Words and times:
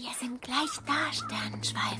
Wir 0.00 0.14
sind 0.18 0.40
gleich 0.40 0.70
da, 0.86 1.12
Sternenschweif. 1.12 1.98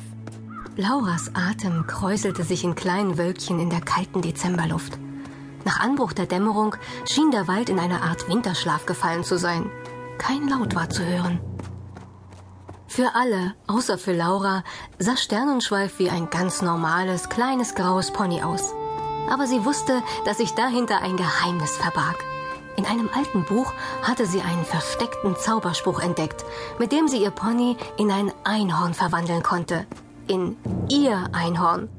Lauras 0.75 1.33
Atem 1.34 1.86
kräuselte 1.86 2.44
sich 2.44 2.65
in 2.65 2.75
kleinen 2.75 3.18
Wölkchen 3.18 3.60
in 3.60 3.68
der 3.68 3.83
kalten 3.83 4.23
Dezemberluft. 4.23 4.99
Nach 5.67 5.80
Anbruch 5.80 6.15
der 6.15 6.25
Dämmerung 6.25 6.76
schien 7.05 7.31
der 7.31 7.47
Wald 7.47 7.68
in 7.68 7.78
eine 7.78 8.00
Art 8.00 8.27
Winterschlaf 8.27 8.86
gefallen 8.86 9.23
zu 9.23 9.36
sein. 9.36 9.71
Kein 10.16 10.48
Laut 10.48 10.75
war 10.75 10.89
zu 10.89 11.05
hören. 11.05 11.40
Für 12.86 13.14
alle, 13.14 13.54
außer 13.66 13.98
für 13.98 14.14
Laura, 14.14 14.64
sah 14.98 15.18
Sternenschweif 15.18 15.98
wie 15.98 16.08
ein 16.08 16.30
ganz 16.30 16.62
normales, 16.62 17.28
kleines 17.28 17.74
graues 17.74 18.10
Pony 18.14 18.40
aus. 18.42 18.72
Aber 19.28 19.46
sie 19.46 19.66
wusste, 19.66 20.02
dass 20.24 20.38
sich 20.38 20.54
dahinter 20.54 21.02
ein 21.02 21.18
Geheimnis 21.18 21.76
verbarg. 21.76 22.24
In 22.80 22.86
einem 22.86 23.10
alten 23.14 23.44
Buch 23.44 23.74
hatte 24.00 24.24
sie 24.24 24.40
einen 24.40 24.64
versteckten 24.64 25.36
Zauberspruch 25.36 26.00
entdeckt, 26.00 26.46
mit 26.78 26.92
dem 26.92 27.08
sie 27.08 27.22
ihr 27.22 27.30
Pony 27.30 27.77
in 27.98 28.10
ein 28.10 28.32
Einhorn 28.42 28.95
verwandeln 28.95 29.42
konnte. 29.42 29.86
In 30.28 30.56
ihr 30.88 31.28
Einhorn. 31.32 31.91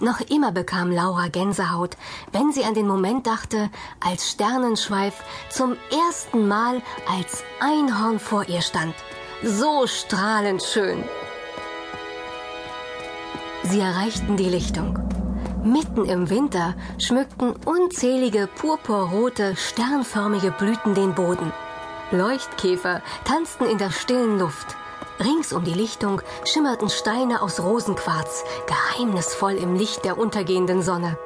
Noch 0.00 0.20
immer 0.20 0.52
bekam 0.52 0.90
Laura 0.90 1.28
Gänsehaut, 1.28 1.96
wenn 2.30 2.52
sie 2.52 2.64
an 2.64 2.74
den 2.74 2.86
Moment 2.86 3.26
dachte, 3.26 3.70
als 4.00 4.30
Sternenschweif 4.30 5.14
zum 5.48 5.76
ersten 5.90 6.46
Mal 6.46 6.82
als 7.10 7.42
Einhorn 7.60 8.18
vor 8.18 8.46
ihr 8.50 8.60
stand 8.60 8.94
so 9.42 9.86
strahlend 9.86 10.62
schön. 10.62 11.04
Sie 13.62 13.80
erreichten 13.80 14.36
die 14.36 14.50
Lichtung. 14.50 14.98
Mitten 15.68 16.06
im 16.06 16.30
Winter 16.30 16.74
schmückten 16.98 17.54
unzählige 17.66 18.46
purpurrote, 18.46 19.54
sternförmige 19.54 20.50
Blüten 20.50 20.94
den 20.94 21.14
Boden. 21.14 21.52
Leuchtkäfer 22.10 23.02
tanzten 23.26 23.66
in 23.66 23.76
der 23.76 23.90
stillen 23.90 24.38
Luft. 24.38 24.76
Rings 25.20 25.52
um 25.52 25.64
die 25.64 25.74
Lichtung 25.74 26.22
schimmerten 26.46 26.88
Steine 26.88 27.42
aus 27.42 27.60
Rosenquarz, 27.60 28.44
geheimnisvoll 28.66 29.56
im 29.56 29.74
Licht 29.74 30.06
der 30.06 30.16
untergehenden 30.16 30.80
Sonne. 30.80 31.18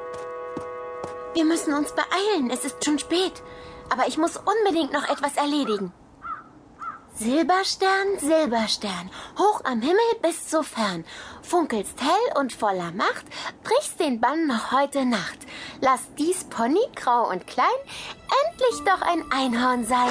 Wir 1.35 1.45
müssen 1.45 1.73
uns 1.73 1.93
beeilen, 1.93 2.51
es 2.51 2.65
ist 2.65 2.85
schon 2.85 2.99
spät. 2.99 3.45
Aber 3.91 4.09
ich 4.09 4.19
muss 4.19 4.37
unbedingt 4.37 4.93
noch 4.93 5.09
etwas 5.09 5.37
erledigen. 5.37 5.93
Silberstern, 7.15 8.19
Silberstern, 8.19 9.11
hoch 9.39 9.61
am 9.65 9.83
Himmel 9.83 9.99
bis 10.23 10.51
so 10.51 10.63
fern, 10.63 11.05
funkelst 11.43 12.01
hell 12.01 12.41
und 12.41 12.55
voller 12.55 12.91
Macht, 12.93 13.27
brichst 13.63 14.01
den 14.01 14.19
Bann 14.19 14.47
noch 14.47 14.73
heute 14.73 15.05
Nacht. 15.05 15.39
Lass 15.83 16.01
dies 16.19 16.45
Pony 16.45 16.81
grau 16.97 17.29
und 17.29 17.47
klein 17.47 17.67
endlich 18.47 18.81
doch 18.87 19.03
ein 19.03 19.25
Einhorn 19.31 19.85
sein. 19.85 20.09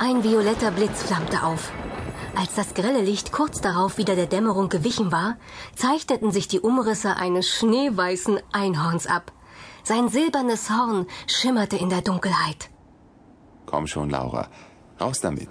Ein 0.00 0.24
violetter 0.24 0.72
Blitz 0.72 1.04
flammte 1.04 1.44
auf. 1.44 1.70
Als 2.36 2.54
das 2.54 2.74
grelle 2.74 3.00
Licht 3.00 3.30
kurz 3.30 3.60
darauf 3.60 3.98
wieder 3.98 4.16
der 4.16 4.26
Dämmerung 4.26 4.68
gewichen 4.68 5.12
war, 5.12 5.36
zeichneten 5.76 6.32
sich 6.32 6.48
die 6.48 6.60
Umrisse 6.60 7.16
eines 7.16 7.48
schneeweißen 7.48 8.40
Einhorns 8.52 9.06
ab. 9.06 9.32
Sein 9.84 10.08
silbernes 10.08 10.70
Horn 10.70 11.06
schimmerte 11.28 11.76
in 11.76 11.88
der 11.88 12.02
Dunkelheit. 12.02 12.68
Komm 13.64 13.86
schon, 13.86 14.10
Laura. 14.10 14.48
Raus 15.00 15.20
damit. 15.20 15.48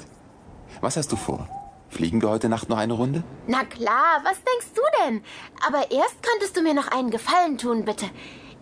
Was 0.81 0.97
hast 0.97 1.11
du 1.11 1.15
vor? 1.15 1.47
Fliegen 1.89 2.21
wir 2.21 2.29
heute 2.29 2.49
Nacht 2.49 2.69
noch 2.69 2.77
eine 2.77 2.93
Runde? 2.93 3.23
Na 3.47 3.63
klar, 3.63 4.21
was 4.23 4.35
denkst 4.43 4.73
du 4.75 4.81
denn? 5.03 5.23
Aber 5.65 5.89
erst 5.91 6.21
könntest 6.21 6.57
du 6.57 6.61
mir 6.61 6.73
noch 6.73 6.89
einen 6.89 7.11
Gefallen 7.11 7.57
tun, 7.57 7.85
bitte. 7.85 8.05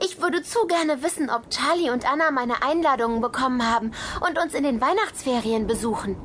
Ich 0.04 0.22
würde 0.22 0.44
zu 0.44 0.68
gerne 0.68 1.02
wissen, 1.02 1.30
ob 1.30 1.50
Charlie 1.50 1.90
und 1.90 2.10
Anna 2.10 2.30
meine 2.32 2.62
Einladungen 2.62 3.22
bekommen 3.22 3.66
haben 3.70 3.92
und 4.28 4.40
uns 4.42 4.54
in 4.54 4.64
den 4.64 4.82
Weihnachtsferien 4.82 5.68
besuchen. 5.68 6.18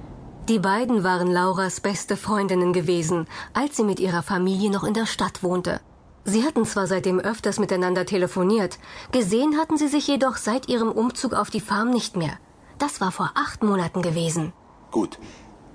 Die 0.48 0.58
beiden 0.58 1.04
waren 1.04 1.30
Lauras 1.30 1.80
beste 1.80 2.16
Freundinnen 2.16 2.72
gewesen, 2.72 3.28
als 3.54 3.76
sie 3.76 3.84
mit 3.84 4.00
ihrer 4.00 4.22
Familie 4.22 4.70
noch 4.70 4.84
in 4.84 4.94
der 4.94 5.06
Stadt 5.06 5.42
wohnte. 5.42 5.80
Sie 6.24 6.44
hatten 6.44 6.66
zwar 6.66 6.86
seitdem 6.86 7.18
öfters 7.18 7.58
miteinander 7.58 8.04
telefoniert, 8.04 8.78
gesehen 9.12 9.56
hatten 9.58 9.78
sie 9.78 9.88
sich 9.88 10.06
jedoch 10.06 10.36
seit 10.36 10.68
ihrem 10.68 10.90
Umzug 10.90 11.32
auf 11.32 11.50
die 11.50 11.60
Farm 11.60 11.90
nicht 11.90 12.16
mehr. 12.16 12.38
Das 12.80 13.00
war 13.00 13.12
vor 13.12 13.30
acht 13.34 13.62
Monaten 13.62 14.02
gewesen. 14.02 14.52
Gut, 14.90 15.18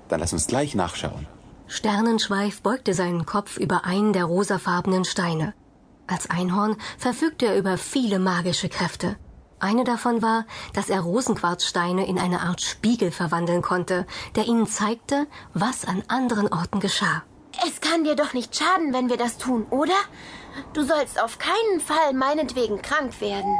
dann 0.08 0.20
lass 0.20 0.34
uns 0.34 0.46
gleich 0.46 0.74
nachschauen. 0.74 1.26
Sternenschweif 1.68 2.60
beugte 2.62 2.94
seinen 2.94 3.24
Kopf 3.24 3.56
über 3.56 3.84
einen 3.84 4.12
der 4.12 4.24
rosafarbenen 4.24 5.04
Steine. 5.04 5.54
Als 6.06 6.28
Einhorn 6.28 6.76
verfügte 6.98 7.46
er 7.46 7.56
über 7.56 7.78
viele 7.78 8.18
magische 8.18 8.68
Kräfte. 8.68 9.16
Eine 9.58 9.84
davon 9.84 10.20
war, 10.20 10.44
dass 10.74 10.90
er 10.90 11.00
Rosenquarzsteine 11.00 12.06
in 12.06 12.18
eine 12.18 12.40
Art 12.42 12.60
Spiegel 12.60 13.10
verwandeln 13.10 13.62
konnte, 13.62 14.06
der 14.34 14.46
ihnen 14.46 14.66
zeigte, 14.66 15.26
was 15.54 15.86
an 15.86 16.02
anderen 16.08 16.52
Orten 16.52 16.80
geschah. 16.80 17.22
Es 17.66 17.80
kann 17.80 18.04
dir 18.04 18.16
doch 18.16 18.34
nicht 18.34 18.54
schaden, 18.54 18.92
wenn 18.92 19.08
wir 19.08 19.16
das 19.16 19.38
tun, 19.38 19.66
oder? 19.70 19.94
Du 20.74 20.82
sollst 20.82 21.20
auf 21.22 21.38
keinen 21.38 21.80
Fall 21.80 22.12
meinetwegen 22.12 22.82
krank 22.82 23.20
werden. 23.20 23.56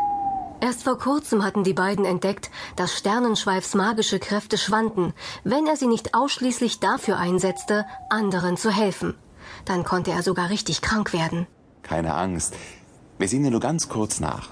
Erst 0.66 0.82
vor 0.82 0.98
kurzem 0.98 1.44
hatten 1.44 1.62
die 1.62 1.74
beiden 1.74 2.04
entdeckt, 2.04 2.50
dass 2.74 2.98
Sternenschweifs 2.98 3.76
magische 3.76 4.18
Kräfte 4.18 4.58
schwanden, 4.58 5.14
wenn 5.44 5.64
er 5.68 5.76
sie 5.76 5.86
nicht 5.86 6.12
ausschließlich 6.12 6.80
dafür 6.80 7.18
einsetzte, 7.18 7.86
anderen 8.10 8.56
zu 8.56 8.72
helfen. 8.72 9.14
Dann 9.64 9.84
konnte 9.84 10.10
er 10.10 10.24
sogar 10.24 10.50
richtig 10.50 10.82
krank 10.82 11.12
werden. 11.12 11.46
Keine 11.84 12.14
Angst. 12.14 12.54
Wir 13.16 13.28
sehen 13.28 13.44
dir 13.44 13.52
nur 13.52 13.60
ganz 13.60 13.88
kurz 13.88 14.18
nach. 14.18 14.48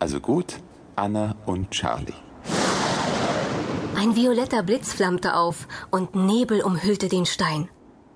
Also 0.00 0.18
gut, 0.18 0.56
Anna 0.96 1.36
und 1.46 1.70
Charlie. 1.70 2.20
Ein 3.96 4.16
violetter 4.16 4.64
Blitz 4.64 4.92
flammte 4.92 5.36
auf 5.36 5.68
und 5.92 6.16
Nebel 6.16 6.60
umhüllte 6.60 7.06
den 7.08 7.26
Stein. 7.26 7.68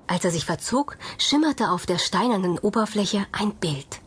Als 0.09 0.25
er 0.25 0.33
sich 0.33 0.45
verzog, 0.45 0.99
schimmerte 1.17 1.71
auf 1.71 1.87
der 1.87 1.99
steinernen 1.99 2.59
Oberfläche 2.59 3.25
ein 3.31 3.55
Bild. 3.55 4.01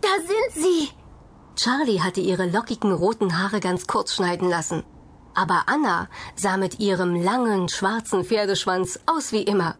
Da 0.00 0.12
sind 0.20 0.64
sie! 0.64 1.03
Charlie 1.56 2.00
hatte 2.00 2.20
ihre 2.20 2.46
lockigen 2.46 2.92
roten 2.92 3.38
Haare 3.38 3.60
ganz 3.60 3.86
kurz 3.86 4.14
schneiden 4.14 4.48
lassen. 4.48 4.82
Aber 5.34 5.64
Anna 5.66 6.08
sah 6.36 6.56
mit 6.56 6.80
ihrem 6.80 7.14
langen 7.14 7.68
schwarzen 7.68 8.24
Pferdeschwanz 8.24 9.00
aus 9.06 9.32
wie 9.32 9.42
immer. 9.42 9.76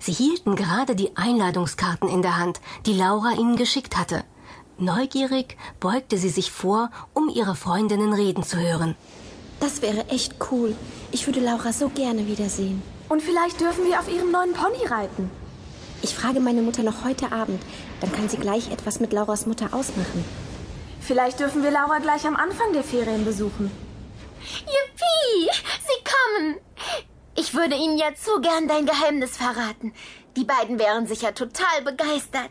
Sie 0.00 0.12
hielten 0.12 0.54
gerade 0.54 0.94
die 0.94 1.16
Einladungskarten 1.16 2.08
in 2.08 2.22
der 2.22 2.36
Hand, 2.36 2.60
die 2.86 2.94
Laura 2.94 3.32
ihnen 3.32 3.56
geschickt 3.56 3.96
hatte. 3.96 4.24
Neugierig 4.78 5.56
beugte 5.80 6.18
sie 6.18 6.28
sich 6.28 6.52
vor, 6.52 6.90
um 7.14 7.28
ihre 7.28 7.56
Freundinnen 7.56 8.12
reden 8.12 8.44
zu 8.44 8.58
hören. 8.58 8.94
Das 9.58 9.82
wäre 9.82 10.08
echt 10.08 10.36
cool. 10.52 10.76
Ich 11.10 11.26
würde 11.26 11.40
Laura 11.40 11.72
so 11.72 11.88
gerne 11.88 12.28
wiedersehen. 12.28 12.80
Und 13.08 13.22
vielleicht 13.22 13.60
dürfen 13.60 13.84
wir 13.86 13.98
auf 13.98 14.08
ihrem 14.08 14.30
neuen 14.30 14.52
Pony 14.52 14.86
reiten. 14.86 15.30
Ich 16.00 16.14
frage 16.14 16.38
meine 16.38 16.62
Mutter 16.62 16.84
noch 16.84 17.04
heute 17.04 17.32
Abend. 17.32 17.60
Dann 18.00 18.12
kann 18.12 18.28
sie 18.28 18.36
gleich 18.36 18.70
etwas 18.70 19.00
mit 19.00 19.12
Lauras 19.12 19.46
Mutter 19.46 19.74
ausmachen. 19.74 20.24
Vielleicht 21.08 21.40
dürfen 21.40 21.62
wir 21.62 21.70
Laura 21.70 22.00
gleich 22.00 22.26
am 22.26 22.36
Anfang 22.36 22.74
der 22.74 22.84
Ferien 22.84 23.24
besuchen. 23.24 23.70
Yippie! 24.74 25.48
Sie 25.88 26.00
kommen! 26.12 26.56
Ich 27.34 27.54
würde 27.54 27.76
Ihnen 27.76 27.96
ja 27.96 28.14
zu 28.14 28.42
gern 28.42 28.68
dein 28.68 28.84
Geheimnis 28.84 29.38
verraten. 29.38 29.94
Die 30.36 30.44
beiden 30.44 30.78
wären 30.78 31.06
sicher 31.06 31.32
total 31.34 31.80
begeistert. 31.82 32.50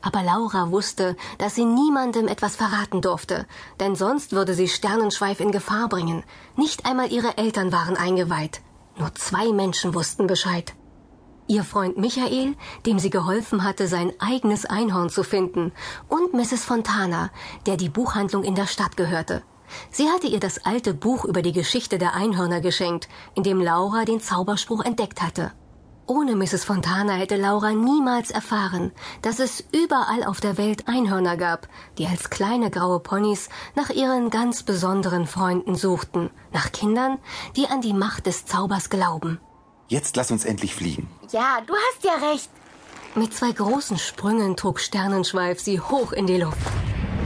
Aber 0.00 0.22
Laura 0.22 0.70
wusste, 0.70 1.16
dass 1.38 1.56
sie 1.56 1.64
niemandem 1.64 2.28
etwas 2.28 2.54
verraten 2.54 3.02
durfte, 3.02 3.48
denn 3.80 3.96
sonst 3.96 4.30
würde 4.30 4.54
sie 4.54 4.68
Sternenschweif 4.68 5.40
in 5.40 5.50
Gefahr 5.50 5.88
bringen. 5.88 6.22
Nicht 6.54 6.86
einmal 6.86 7.10
ihre 7.12 7.36
Eltern 7.36 7.72
waren 7.72 7.96
eingeweiht. 7.96 8.60
Nur 8.96 9.12
zwei 9.16 9.50
Menschen 9.52 9.92
wussten 9.92 10.28
Bescheid. 10.28 10.72
Ihr 11.50 11.64
Freund 11.64 11.96
Michael, 11.96 12.56
dem 12.84 12.98
sie 12.98 13.08
geholfen 13.08 13.64
hatte, 13.64 13.88
sein 13.88 14.12
eigenes 14.18 14.66
Einhorn 14.66 15.08
zu 15.08 15.22
finden, 15.24 15.72
und 16.06 16.34
Mrs. 16.34 16.66
Fontana, 16.66 17.30
der 17.64 17.78
die 17.78 17.88
Buchhandlung 17.88 18.44
in 18.44 18.54
der 18.54 18.66
Stadt 18.66 18.98
gehörte. 18.98 19.42
Sie 19.90 20.08
hatte 20.10 20.26
ihr 20.26 20.40
das 20.40 20.66
alte 20.66 20.92
Buch 20.92 21.24
über 21.24 21.40
die 21.40 21.52
Geschichte 21.52 21.96
der 21.96 22.14
Einhörner 22.14 22.60
geschenkt, 22.60 23.08
in 23.34 23.44
dem 23.44 23.62
Laura 23.62 24.04
den 24.04 24.20
Zauberspruch 24.20 24.84
entdeckt 24.84 25.22
hatte. 25.22 25.52
Ohne 26.06 26.36
Mrs. 26.36 26.64
Fontana 26.64 27.14
hätte 27.14 27.36
Laura 27.36 27.72
niemals 27.72 28.30
erfahren, 28.30 28.92
dass 29.22 29.38
es 29.38 29.64
überall 29.72 30.24
auf 30.24 30.40
der 30.40 30.58
Welt 30.58 30.86
Einhörner 30.86 31.38
gab, 31.38 31.66
die 31.96 32.06
als 32.06 32.28
kleine 32.28 32.70
graue 32.70 33.00
Ponys 33.00 33.48
nach 33.74 33.88
ihren 33.88 34.28
ganz 34.28 34.64
besonderen 34.64 35.26
Freunden 35.26 35.76
suchten, 35.76 36.28
nach 36.52 36.72
Kindern, 36.72 37.16
die 37.56 37.68
an 37.68 37.80
die 37.80 37.94
Macht 37.94 38.26
des 38.26 38.44
Zaubers 38.44 38.90
glauben. 38.90 39.40
Jetzt 39.88 40.16
lass 40.16 40.30
uns 40.30 40.44
endlich 40.44 40.74
fliegen. 40.74 41.08
Ja, 41.32 41.62
du 41.66 41.74
hast 41.74 42.04
ja 42.04 42.30
recht. 42.30 42.50
Mit 43.14 43.32
zwei 43.34 43.52
großen 43.52 43.98
Sprüngen 43.98 44.54
trug 44.54 44.80
Sternenschweif 44.80 45.60
sie 45.60 45.80
hoch 45.80 46.12
in 46.12 46.26
die 46.26 46.36
Luft. 46.36 46.58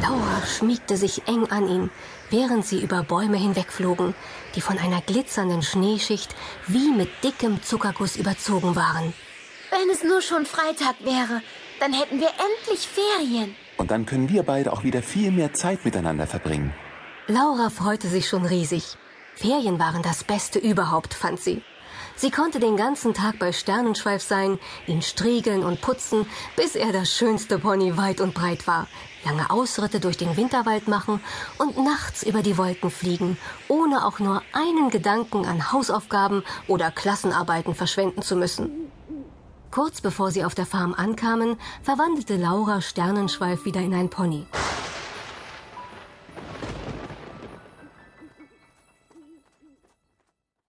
Laura 0.01 0.47
schmiegte 0.47 0.97
sich 0.97 1.27
eng 1.27 1.47
an 1.51 1.69
ihn, 1.69 1.91
während 2.31 2.65
sie 2.65 2.81
über 2.81 3.03
Bäume 3.03 3.37
hinwegflogen, 3.37 4.15
die 4.55 4.61
von 4.61 4.79
einer 4.79 5.01
glitzernden 5.01 5.63
Schneeschicht 5.63 6.35
wie 6.69 6.93
mit 6.93 7.09
dickem 7.25 7.63
Zuckerguss 7.63 8.17
überzogen 8.17 8.77
waren. 8.77 9.13
Wenn 9.71 9.91
es 9.91 10.05
nur 10.05 10.21
schon 10.21 10.47
Freitag 10.47 10.97
wäre, 11.05 11.43
dann 11.81 11.93
hätten 11.93 12.21
wir 12.21 12.29
endlich 12.29 12.87
Ferien. 12.87 13.57
Und 13.77 13.91
dann 13.91 14.07
können 14.07 14.29
wir 14.29 14.45
beide 14.45 14.73
auch 14.73 14.85
wieder 14.85 15.03
viel 15.03 15.33
mehr 15.33 15.53
Zeit 15.53 15.85
miteinander 15.85 16.27
verbringen. 16.27 16.73
Laura 17.27 17.71
freute 17.71 18.09
sich 18.09 18.29
schon 18.29 18.45
riesig. 18.45 18.97
Ferien 19.35 19.79
waren 19.79 20.03
das 20.03 20.25
Beste 20.25 20.59
überhaupt, 20.59 21.15
fand 21.15 21.41
sie. 21.41 21.63
Sie 22.17 22.31
konnte 22.31 22.61
den 22.61 22.77
ganzen 22.77 23.15
Tag 23.15 23.39
bei 23.39 23.53
Sternenschweif 23.53 24.23
sein, 24.23 24.59
ihn 24.87 25.03
striegeln 25.03 25.65
und 25.65 25.81
putzen, 25.81 26.27
bis 26.57 26.77
er 26.77 26.93
das 26.93 27.11
schönste 27.11 27.59
Pony 27.59 27.97
weit 27.97 28.21
und 28.21 28.35
breit 28.35 28.67
war, 28.67 28.87
lange 29.25 29.51
Ausritte 29.51 29.99
durch 29.99 30.17
den 30.17 30.37
Winterwald 30.37 30.89
machen 30.89 31.21
und 31.59 31.77
nachts 31.79 32.23
über 32.23 32.43
die 32.43 32.59
Wolken 32.59 32.91
fliegen, 32.91 33.39
ohne 33.69 34.07
auch 34.07 34.19
nur 34.19 34.43
einen 34.53 34.91
Gedanken 34.91 35.47
an 35.47 35.73
Hausaufgaben 35.73 36.45
oder 36.69 36.91
Klassenarbeiten 36.91 37.75
verschwenden 37.75 38.23
zu 38.23 38.37
müssen. 38.37 38.71
Kurz 39.71 40.03
bevor 40.03 40.31
sie 40.31 40.45
auf 40.45 40.55
der 40.55 40.67
Farm 40.67 40.95
ankamen, 40.95 41.57
verwandelte 41.83 42.37
Laura 42.37 42.83
Sternenschweif 42.83 43.65
wieder 43.65 43.81
in 43.81 43.95
ein 43.95 44.11
Pony. 44.11 44.47